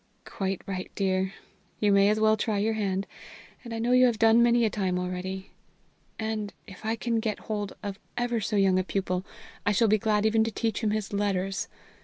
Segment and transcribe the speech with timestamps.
[0.25, 1.35] "Quite right, dear.
[1.79, 3.05] You may well try your hand
[3.63, 5.51] as I know you have done many a time already.
[6.17, 9.23] And, if I can get hold of ever so young a pupil,
[9.63, 11.67] I shall be glad even to teach him his letters.